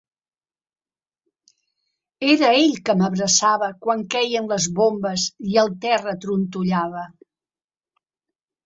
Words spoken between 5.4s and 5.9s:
i el